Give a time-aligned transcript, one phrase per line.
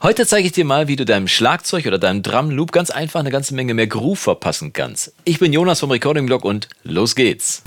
[0.00, 3.18] Heute zeige ich dir mal, wie du deinem Schlagzeug oder deinem Drum Loop ganz einfach
[3.18, 5.12] eine ganze Menge mehr Groove verpassen kannst.
[5.24, 7.64] Ich bin Jonas vom Recording Blog und los geht's.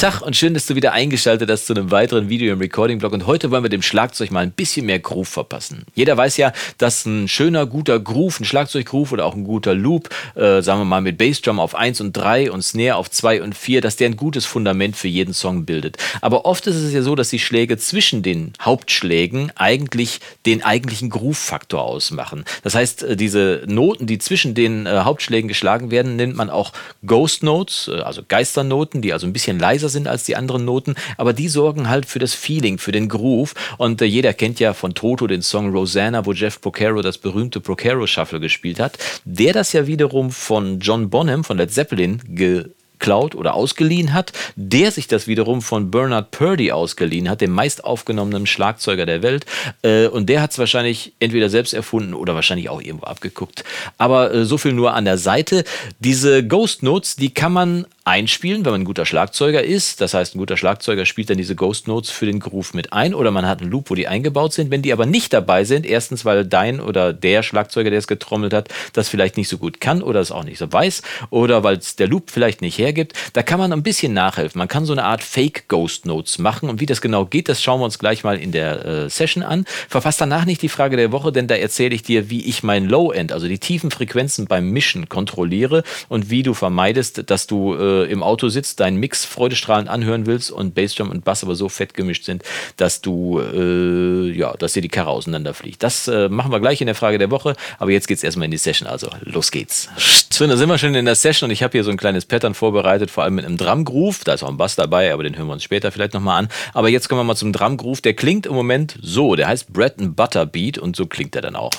[0.00, 3.12] Tag und schön, dass du wieder eingeschaltet hast zu einem weiteren Video im Recording-Blog.
[3.12, 5.84] Und heute wollen wir dem Schlagzeug mal ein bisschen mehr Groove verpassen.
[5.94, 10.08] Jeder weiß ja, dass ein schöner, guter Groove, ein Schlagzeuggroove oder auch ein guter Loop,
[10.36, 13.54] äh, sagen wir mal mit Bassdrum auf 1 und 3 und Snare auf 2 und
[13.54, 15.98] 4, dass der ein gutes Fundament für jeden Song bildet.
[16.22, 21.10] Aber oft ist es ja so, dass die Schläge zwischen den Hauptschlägen eigentlich den eigentlichen
[21.10, 22.46] Groove-Faktor ausmachen.
[22.62, 26.72] Das heißt, äh, diese Noten, die zwischen den äh, Hauptschlägen geschlagen werden, nennt man auch
[27.04, 30.94] Ghost Notes, äh, also Geisternoten, die also ein bisschen leiser sind als die anderen Noten,
[31.16, 33.54] aber die sorgen halt für das Feeling, für den Groove.
[33.76, 37.60] Und äh, jeder kennt ja von Toto den Song Rosanna, wo Jeff Procaro das berühmte
[37.60, 42.64] Procaro Shuffle gespielt hat, der das ja wiederum von John Bonham von Led Zeppelin ge
[43.00, 47.82] geklaut oder ausgeliehen hat, der sich das wiederum von Bernard Purdy ausgeliehen hat, dem meist
[47.82, 49.46] aufgenommenen Schlagzeuger der Welt.
[49.82, 53.64] Äh, und der hat es wahrscheinlich entweder selbst erfunden oder wahrscheinlich auch irgendwo abgeguckt.
[53.98, 55.64] Aber äh, so viel nur an der Seite.
[55.98, 60.00] Diese Ghost Notes, die kann man einspielen, wenn man ein guter Schlagzeuger ist.
[60.00, 63.14] Das heißt, ein guter Schlagzeuger spielt dann diese Ghost Notes für den Groove mit ein
[63.14, 64.70] oder man hat einen Loop, wo die eingebaut sind.
[64.70, 68.54] Wenn die aber nicht dabei sind, erstens, weil dein oder der Schlagzeuger, der es getrommelt
[68.54, 71.76] hat, das vielleicht nicht so gut kann oder es auch nicht so weiß oder weil
[71.76, 74.58] es der Loop vielleicht nicht hergibt, da kann man ein bisschen nachhelfen.
[74.58, 77.62] Man kann so eine Art Fake Ghost Notes machen und wie das genau geht, das
[77.62, 79.66] schauen wir uns gleich mal in der äh, Session an.
[79.88, 82.86] Verfasst danach nicht die Frage der Woche, denn da erzähle ich dir, wie ich mein
[82.86, 87.74] Low End, also die tiefen Frequenzen beim Mischen kontrolliere und wie du vermeidest, dass du
[87.74, 91.54] äh, äh, im Auto sitzt, deinen Mix freudestrahlend anhören willst und Bassdrum und Bass aber
[91.54, 92.42] so fett gemischt sind,
[92.76, 95.82] dass du, äh, ja, dass dir die Karre auseinanderfliegt.
[95.82, 98.50] Das äh, machen wir gleich in der Frage der Woche, aber jetzt geht's erstmal in
[98.50, 99.88] die Session, also los geht's.
[100.32, 102.24] So, da sind wir schon in der Session und ich habe hier so ein kleines
[102.24, 104.24] Pattern vorbereitet, vor allem mit einem Drum-Groove.
[104.24, 106.48] Da ist auch ein Bass dabei, aber den hören wir uns später vielleicht nochmal an.
[106.72, 108.00] Aber jetzt kommen wir mal zum Drum-Groove.
[108.00, 111.42] Der klingt im Moment so, der heißt Bread and Butter Beat und so klingt er
[111.42, 111.72] dann auch.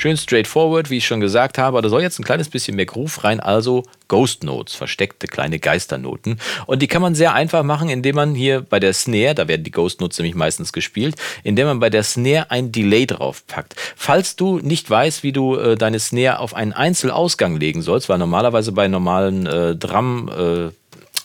[0.00, 1.82] Schön straightforward, wie ich schon gesagt habe.
[1.82, 6.38] Da soll jetzt ein kleines bisschen mehr Groove rein, also Ghost Notes, versteckte kleine Geisternoten.
[6.66, 9.64] Und die kann man sehr einfach machen, indem man hier bei der Snare, da werden
[9.64, 13.74] die Ghost Notes nämlich meistens gespielt, indem man bei der Snare ein Delay draufpackt.
[13.96, 18.18] Falls du nicht weißt, wie du äh, deine Snare auf einen Einzelausgang legen sollst, weil
[18.18, 20.70] normalerweise bei normalen äh, Drum äh,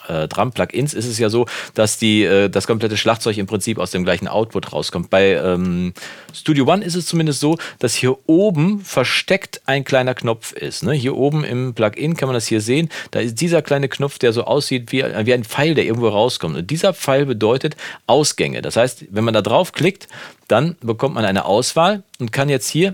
[0.08, 3.92] äh, Drum-Plugins ist es ja so, dass die, äh, das komplette Schlagzeug im Prinzip aus
[3.92, 5.10] dem gleichen Output rauskommt.
[5.10, 5.94] Bei ähm,
[6.34, 10.84] Studio One ist es zumindest so, dass hier oben versteckt ein kleiner Knopf ist.
[10.84, 10.94] Ne?
[10.94, 12.90] Hier oben im Plugin kann man das hier sehen.
[13.12, 16.58] Da ist dieser kleine Knopf, der so aussieht wie, wie ein Pfeil, der irgendwo rauskommt.
[16.58, 17.76] Und dieser Pfeil bedeutet
[18.08, 18.62] Ausgänge.
[18.62, 20.08] Das heißt, wenn man da drauf klickt,
[20.48, 22.94] dann bekommt man eine Auswahl und kann jetzt hier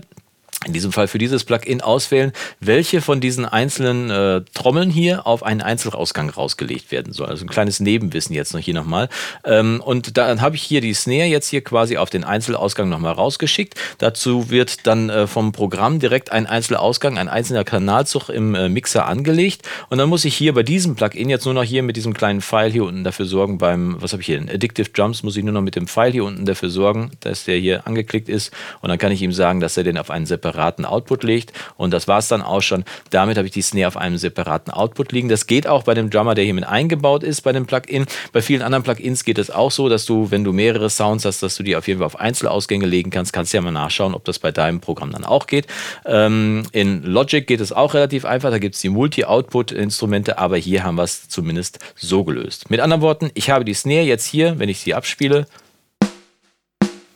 [0.66, 5.42] in diesem Fall für dieses Plugin auswählen, welche von diesen einzelnen äh, Trommeln hier auf
[5.42, 7.28] einen Einzelausgang rausgelegt werden soll.
[7.28, 9.08] Also ein kleines Nebenwissen jetzt noch hier nochmal.
[9.44, 13.14] Ähm, und dann habe ich hier die Snare jetzt hier quasi auf den Einzelausgang nochmal
[13.14, 13.74] rausgeschickt.
[13.96, 19.06] Dazu wird dann äh, vom Programm direkt ein Einzelausgang, ein einzelner Kanalzug im äh, Mixer
[19.06, 19.66] angelegt.
[19.88, 22.42] Und dann muss ich hier bei diesem Plugin jetzt nur noch hier mit diesem kleinen
[22.42, 25.54] Pfeil hier unten dafür sorgen, beim, was habe ich hier, Addictive Drums, muss ich nur
[25.54, 28.52] noch mit dem Pfeil hier unten dafür sorgen, dass der hier angeklickt ist.
[28.82, 31.52] Und dann kann ich ihm sagen, dass er den auf einen separaten separaten Output legt.
[31.76, 32.84] Und das war es dann auch schon.
[33.10, 35.28] Damit habe ich die Snare auf einem separaten Output liegen.
[35.28, 38.06] Das geht auch bei dem Drummer, der hier mit eingebaut ist, bei dem Plugin.
[38.32, 41.42] Bei vielen anderen Plugins geht es auch so, dass du, wenn du mehrere Sounds hast,
[41.42, 43.32] dass du die auf jeden Fall auf Einzelausgänge legen kannst.
[43.32, 45.66] Kannst ja mal nachschauen, ob das bei deinem Programm dann auch geht.
[46.04, 48.50] Ähm, in Logic geht es auch relativ einfach.
[48.50, 52.70] Da gibt es die Multi-Output-Instrumente, aber hier haben wir es zumindest so gelöst.
[52.70, 55.46] Mit anderen Worten, ich habe die Snare jetzt hier, wenn ich sie abspiele,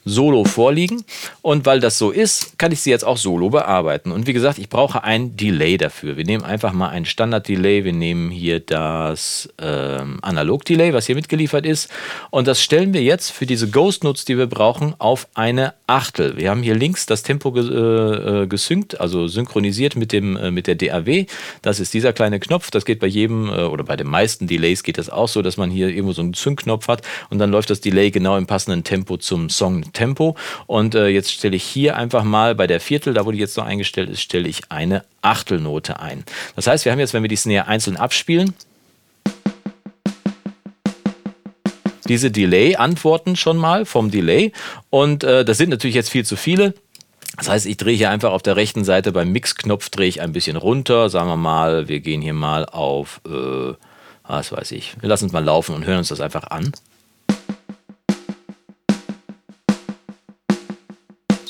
[0.05, 1.05] solo vorliegen.
[1.43, 4.13] Und weil das so ist, kann ich sie jetzt auch solo bearbeiten.
[4.13, 6.17] Und wie gesagt, ich brauche ein Delay dafür.
[6.17, 7.85] Wir nehmen einfach mal ein Standard-Delay.
[7.85, 11.91] Wir nehmen hier das ähm, Analog-Delay, was hier mitgeliefert ist.
[12.31, 16.37] Und das stellen wir jetzt für diese Ghost-Notes, die wir brauchen, auf eine Achtel.
[16.37, 20.51] Wir haben hier links das Tempo ge äh, äh gesynkt, also synchronisiert mit, dem, äh,
[20.51, 21.27] mit der DAW.
[21.63, 22.71] Das ist dieser kleine Knopf.
[22.71, 25.57] Das geht bei jedem äh, oder bei den meisten Delays geht das auch so, dass
[25.57, 28.85] man hier irgendwo so einen Sync-Knopf hat und dann läuft das Delay genau im passenden
[28.85, 30.37] Tempo zum Song Tempo.
[30.67, 33.57] Und äh, jetzt stelle ich hier einfach mal bei der Viertel, da wo die jetzt
[33.57, 36.25] noch eingestellt ist, stelle ich eine Achtelnote ein.
[36.57, 38.55] Das heißt, wir haben jetzt, wenn wir die Snare einzeln abspielen,
[42.07, 44.53] diese Delay-Antworten schon mal vom Delay.
[44.91, 46.75] Und äh, das sind natürlich jetzt viel zu viele.
[47.37, 50.33] Das heißt, ich drehe hier einfach auf der rechten Seite beim Mix-Knopf drehe ich ein
[50.33, 51.09] bisschen runter.
[51.11, 53.75] Sagen wir mal, wir gehen hier mal auf, äh,
[54.27, 56.73] was weiß ich, wir lassen es mal laufen und hören uns das einfach an.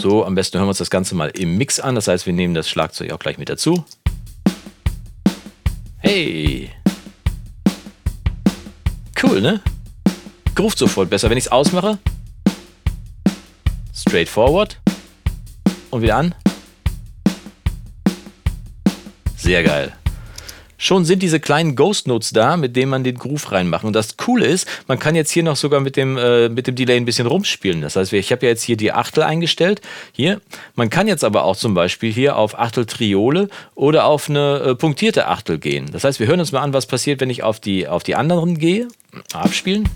[0.05, 1.95] So, am besten hören wir uns das Ganze mal im Mix an.
[1.95, 3.87] Das heißt, wir nehmen das Schlagzeug auch gleich mit dazu.
[5.97, 6.69] Hey!
[9.23, 9.63] Cool, ne?
[10.55, 11.31] Groove sofort besser.
[11.31, 11.97] Wenn ich es ausmache,
[13.95, 14.79] straightforward
[15.91, 16.35] und wieder an.
[19.39, 19.97] Sehr geil.
[20.85, 23.85] Schon sind diese kleinen Ghost Notes da, mit denen man den Groove reinmacht.
[23.85, 26.75] Und das Coole ist, man kann jetzt hier noch sogar mit dem, äh, mit dem
[26.75, 27.81] Delay ein bisschen rumspielen.
[27.81, 29.81] Das heißt, ich habe ja jetzt hier die Achtel eingestellt.
[30.13, 30.43] Hier.
[30.75, 34.75] Man kann jetzt aber auch zum Beispiel hier auf Achtel Triole oder auf eine äh,
[34.75, 35.89] punktierte Achtel gehen.
[35.91, 38.15] Das heißt, wir hören uns mal an, was passiert, wenn ich auf die, auf die
[38.15, 38.89] anderen gehe.
[39.33, 39.89] Abspielen.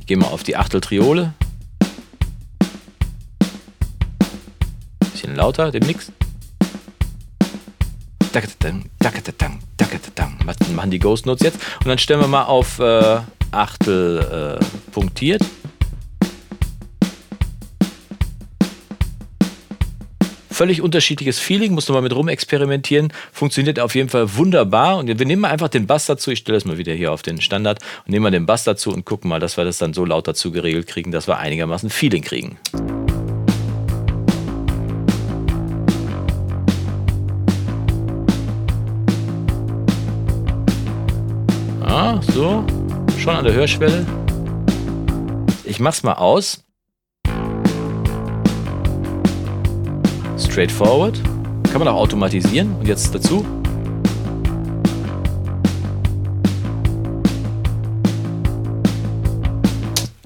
[0.00, 1.34] Ich gehe mal auf die Achtel Triole.
[5.12, 6.10] Bisschen lauter, den Mix.
[10.74, 11.58] Machen die Ghost Notes jetzt.
[11.80, 13.20] Und dann stellen wir mal auf äh,
[13.50, 15.42] Achtel äh, punktiert.
[20.60, 23.14] völlig unterschiedliches Feeling, musst du mal mit rumexperimentieren.
[23.32, 24.98] Funktioniert auf jeden Fall wunderbar.
[24.98, 26.30] Und wir nehmen mal einfach den Bass dazu.
[26.32, 28.92] Ich stelle das mal wieder hier auf den Standard und nehmen mal den Bass dazu
[28.92, 31.88] und gucken mal, dass wir das dann so laut dazu geregelt kriegen, dass wir einigermaßen
[31.88, 32.58] Feeling kriegen.
[42.22, 42.64] So,
[43.18, 44.04] schon an der Hörschwelle.
[45.64, 46.64] Ich mach's mal aus.
[50.38, 51.20] Straightforward.
[51.70, 52.74] Kann man auch automatisieren.
[52.78, 53.44] Und jetzt dazu.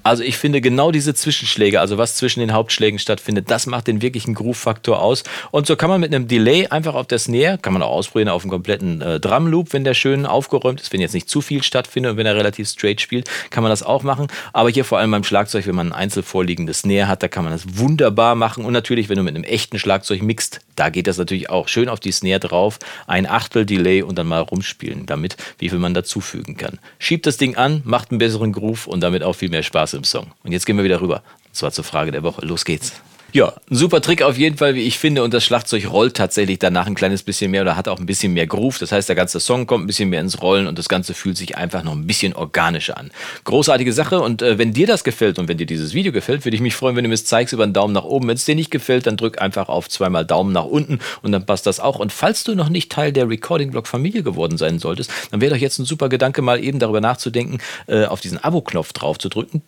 [0.04, 4.02] Also ich finde genau diese Zwischenschläge, also was zwischen den Hauptschlägen stattfindet, das macht den
[4.02, 5.24] wirklichen Groove-Faktor aus.
[5.50, 8.28] Und so kann man mit einem Delay einfach auf der Snare, kann man auch ausprobieren
[8.28, 11.62] auf einem kompletten äh, Drum-Loop, wenn der schön aufgeräumt ist, wenn jetzt nicht zu viel
[11.62, 14.28] stattfindet und wenn er relativ straight spielt, kann man das auch machen.
[14.52, 17.44] Aber hier vor allem beim Schlagzeug, wenn man ein einzeln vorliegendes Snare hat, da kann
[17.44, 18.66] man das wunderbar machen.
[18.66, 21.88] Und natürlich, wenn du mit einem echten Schlagzeug mixt, da geht das natürlich auch schön
[21.88, 25.94] auf die Snare drauf, ein Achtel Delay und dann mal rumspielen damit, wie viel man
[25.94, 26.78] dazufügen kann.
[26.98, 30.04] Schiebt das Ding an, macht einen besseren Groove und damit auch viel mehr Spaß im
[30.04, 30.32] Song.
[30.42, 31.22] Und jetzt gehen wir wieder rüber.
[31.46, 32.44] Und zwar zur Frage der Woche.
[32.44, 32.92] Los geht's.
[33.34, 35.24] Ja, ein super Trick auf jeden Fall, wie ich finde.
[35.24, 38.32] Und das Schlagzeug rollt tatsächlich danach ein kleines bisschen mehr oder hat auch ein bisschen
[38.32, 38.78] mehr Groove.
[38.78, 41.36] Das heißt, der ganze Song kommt ein bisschen mehr ins Rollen und das Ganze fühlt
[41.36, 43.10] sich einfach noch ein bisschen organischer an.
[43.42, 44.20] Großartige Sache.
[44.20, 46.76] Und äh, wenn dir das gefällt und wenn dir dieses Video gefällt, würde ich mich
[46.76, 48.28] freuen, wenn du mir es zeigst über einen Daumen nach oben.
[48.28, 51.44] Wenn es dir nicht gefällt, dann drück einfach auf zweimal Daumen nach unten und dann
[51.44, 51.98] passt das auch.
[51.98, 55.80] Und falls du noch nicht Teil der Recording-Blog-Familie geworden sein solltest, dann wäre doch jetzt
[55.80, 57.58] ein super Gedanke, mal eben darüber nachzudenken,
[57.88, 59.64] äh, auf diesen Abo-Knopf drauf zu drücken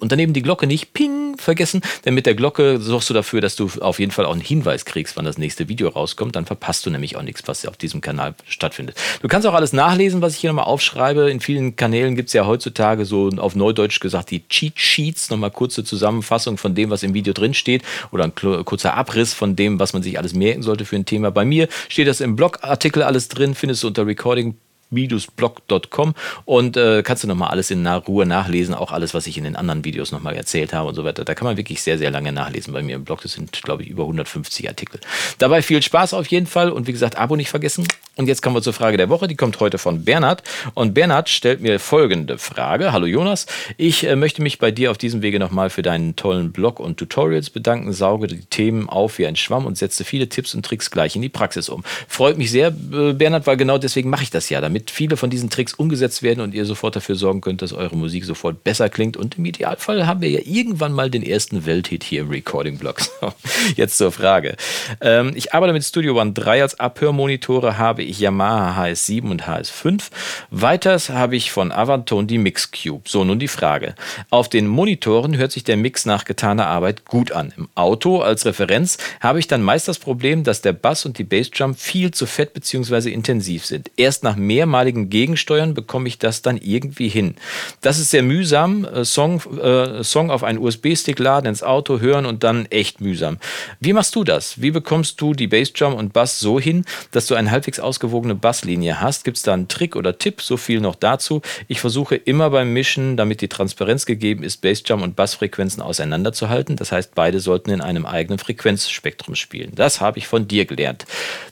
[0.00, 3.56] und daneben die Glocke nicht ping vergessen, denn mit der Glocke sorgst du dafür, dass
[3.56, 6.36] du auf jeden Fall auch einen Hinweis kriegst, wann das nächste Video rauskommt.
[6.36, 8.96] Dann verpasst du nämlich auch nichts, was auf diesem Kanal stattfindet.
[9.22, 11.30] Du kannst auch alles nachlesen, was ich hier nochmal aufschreibe.
[11.30, 15.50] In vielen Kanälen gibt es ja heutzutage so auf Neudeutsch gesagt die Cheat Sheets, nochmal
[15.50, 19.78] kurze Zusammenfassung von dem, was im Video drin steht oder ein kurzer Abriss von dem,
[19.78, 21.30] was man sich alles merken sollte für ein Thema.
[21.30, 24.56] Bei mir steht das im Blogartikel alles drin, findest du unter Recording
[24.90, 26.14] videosblog.com
[26.44, 29.56] und äh, kannst du nochmal alles in Ruhe nachlesen, auch alles, was ich in den
[29.56, 31.24] anderen Videos nochmal erzählt habe und so weiter.
[31.24, 33.22] Da kann man wirklich sehr, sehr lange nachlesen bei mir im Blog.
[33.22, 35.00] Das sind, glaube ich, über 150 Artikel.
[35.38, 37.86] Dabei viel Spaß auf jeden Fall und wie gesagt, Abo nicht vergessen.
[38.18, 39.28] Und jetzt kommen wir zur Frage der Woche.
[39.28, 40.42] Die kommt heute von Bernhard.
[40.74, 42.92] Und Bernhard stellt mir folgende Frage.
[42.92, 43.46] Hallo Jonas,
[43.76, 46.96] ich äh, möchte mich bei dir auf diesem Wege nochmal für deinen tollen Blog und
[46.96, 47.92] Tutorials bedanken.
[47.92, 51.22] Sauge die Themen auf wie ein Schwamm und setze viele Tipps und Tricks gleich in
[51.22, 51.84] die Praxis um.
[52.08, 55.30] Freut mich sehr, äh, Bernhard, weil genau deswegen mache ich das ja, damit viele von
[55.30, 58.88] diesen Tricks umgesetzt werden und ihr sofort dafür sorgen könnt, dass eure Musik sofort besser
[58.88, 59.16] klingt.
[59.16, 63.00] Und im Idealfall haben wir ja irgendwann mal den ersten Welthit hier im Recording-Blog.
[63.76, 64.56] Jetzt zur Frage.
[65.00, 70.04] Ähm, ich arbeite mit Studio One 3 als Abhörmonitore, habe ich Yamaha HS7 und HS5.
[70.50, 73.08] Weiters habe ich von Avantone die Mix Cube.
[73.08, 73.94] So, nun die Frage.
[74.30, 77.52] Auf den Monitoren hört sich der Mix nach getaner Arbeit gut an.
[77.56, 81.24] Im Auto als Referenz habe ich dann meist das Problem, dass der Bass und die
[81.24, 83.10] Bassdrum viel zu fett bzw.
[83.10, 83.90] intensiv sind.
[83.96, 84.36] Erst nach
[84.68, 87.34] mehrmaligen Gegensteuern bekomme ich das dann irgendwie hin.
[87.80, 88.84] Das ist sehr mühsam.
[88.84, 93.38] Äh, Song, äh, Song auf einen USB-Stick laden, ins Auto hören und dann echt mühsam.
[93.80, 94.60] Wie machst du das?
[94.60, 99.00] Wie bekommst du die Bassdrum und Bass so hin, dass du eine halbwegs ausgewogene Basslinie
[99.00, 99.24] hast?
[99.24, 100.42] Gibt es da einen Trick oder Tipp?
[100.42, 101.40] So viel noch dazu.
[101.66, 106.76] Ich versuche immer beim Mischen, damit die Transparenz gegeben ist, Bassdrum und Bassfrequenzen auseinanderzuhalten.
[106.76, 109.72] Das heißt, beide sollten in einem eigenen Frequenzspektrum spielen.
[109.74, 111.06] Das habe ich von dir gelernt.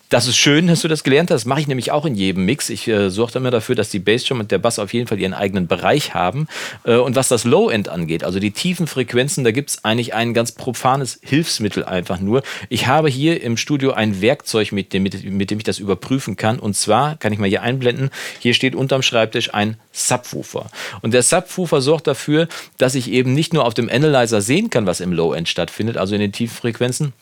[0.08, 1.42] Das ist schön, dass du das gelernt hast.
[1.42, 2.70] Das mache ich nämlich auch in jedem Mix.
[2.70, 5.34] Ich äh, sorge immer dafür, dass die Bassdrum und der Bass auf jeden Fall ihren
[5.34, 6.46] eigenen Bereich haben.
[6.84, 10.32] Äh, und was das Low-End angeht, also die tiefen Frequenzen, da gibt es eigentlich ein
[10.32, 12.44] ganz profanes Hilfsmittel einfach nur.
[12.68, 16.36] Ich habe hier im Studio ein Werkzeug, mit dem, mit, mit dem ich das überprüfen
[16.36, 16.60] kann.
[16.60, 18.10] Und zwar kann ich mal hier einblenden.
[18.38, 20.70] Hier steht unterm Schreibtisch ein Subwoofer.
[21.02, 22.46] Und der Subwoofer sorgt dafür,
[22.78, 26.14] dass ich eben nicht nur auf dem Analyzer sehen kann, was im Low-End stattfindet, also
[26.14, 27.12] in den tiefen Frequenzen,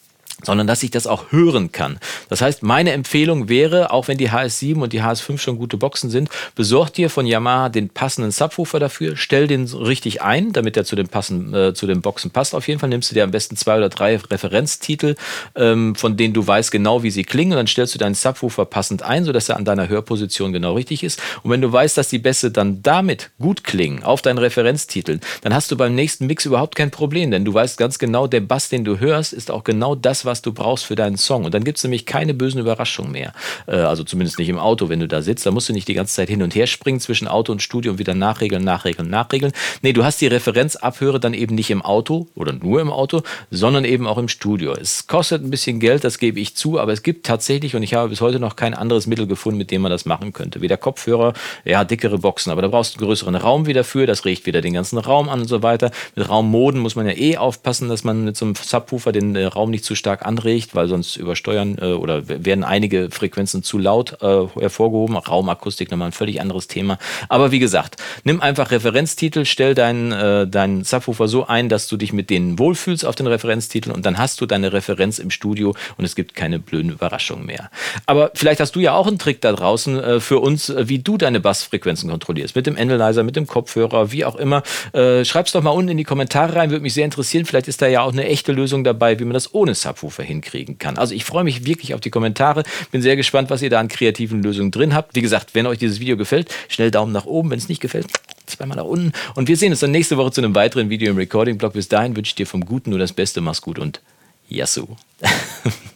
[0.42, 1.98] sondern dass ich das auch hören kann.
[2.28, 6.10] Das heißt, meine Empfehlung wäre, auch wenn die HS7 und die HS5 schon gute Boxen
[6.10, 10.84] sind, besorg dir von Yamaha den passenden Subwoofer dafür, stell den richtig ein, damit er
[10.84, 12.54] zu den, passen, äh, zu den Boxen passt.
[12.54, 15.14] Auf jeden Fall nimmst du dir am besten zwei oder drei Referenztitel,
[15.54, 18.64] ähm, von denen du weißt genau, wie sie klingen, und dann stellst du deinen Subwoofer
[18.64, 21.20] passend ein, sodass er an deiner Hörposition genau richtig ist.
[21.42, 25.54] Und wenn du weißt, dass die Bässe dann damit gut klingen, auf deinen Referenztiteln, dann
[25.54, 28.68] hast du beim nächsten Mix überhaupt kein Problem, denn du weißt ganz genau, der Bass,
[28.68, 31.44] den du hörst, ist auch genau das, was du brauchst für deinen Song.
[31.44, 33.32] Und dann gibt es nämlich keine bösen Überraschungen mehr.
[33.66, 35.46] Äh, also zumindest nicht im Auto, wenn du da sitzt.
[35.46, 37.92] Da musst du nicht die ganze Zeit hin und her springen zwischen Auto und Studio
[37.92, 39.52] und wieder nachregeln, nachregeln, nachregeln.
[39.82, 43.84] Nee, du hast die Referenzabhöre dann eben nicht im Auto oder nur im Auto, sondern
[43.84, 44.72] eben auch im Studio.
[44.72, 47.94] Es kostet ein bisschen Geld, das gebe ich zu, aber es gibt tatsächlich, und ich
[47.94, 50.60] habe bis heute noch kein anderes Mittel gefunden, mit dem man das machen könnte.
[50.60, 54.24] Weder Kopfhörer, ja, dickere Boxen, aber da brauchst du einen größeren Raum wieder für, das
[54.24, 55.90] regt wieder den ganzen Raum an und so weiter.
[56.14, 59.44] Mit Raummoden muss man ja eh aufpassen, dass man mit so einem Subwoofer den äh,
[59.44, 64.22] Raum nicht zu stark anregt, weil sonst übersteuern äh, oder werden einige Frequenzen zu laut
[64.22, 65.16] äh, hervorgehoben.
[65.16, 66.98] Raumakustik nochmal ein völlig anderes Thema.
[67.28, 71.96] Aber wie gesagt, nimm einfach Referenztitel, stell deinen, äh, deinen Subwoofer so ein, dass du
[71.96, 75.74] dich mit denen wohlfühlst auf den Referenztiteln und dann hast du deine Referenz im Studio
[75.96, 77.70] und es gibt keine blöden Überraschungen mehr.
[78.06, 80.98] Aber vielleicht hast du ja auch einen Trick da draußen äh, für uns, äh, wie
[80.98, 82.56] du deine Bassfrequenzen kontrollierst.
[82.56, 84.62] Mit dem Analyzer, mit dem Kopfhörer, wie auch immer.
[84.92, 87.44] Äh, schreib's doch mal unten in die Kommentare rein, würde mich sehr interessieren.
[87.44, 90.78] Vielleicht ist da ja auch eine echte Lösung dabei, wie man das ohne Subwoofer hinkriegen
[90.78, 90.98] kann.
[90.98, 92.64] Also ich freue mich wirklich auf die Kommentare.
[92.90, 95.14] Bin sehr gespannt, was ihr da an kreativen Lösungen drin habt.
[95.14, 97.50] Wie gesagt, wenn euch dieses Video gefällt, schnell Daumen nach oben.
[97.50, 98.06] Wenn es nicht gefällt,
[98.46, 99.12] zweimal nach unten.
[99.34, 101.72] Und wir sehen uns dann nächste Woche zu einem weiteren Video im Recording-Blog.
[101.72, 103.40] Bis dahin wünsche ich dir vom Guten nur das Beste.
[103.40, 104.00] Mach's gut und
[104.48, 104.88] Yassou.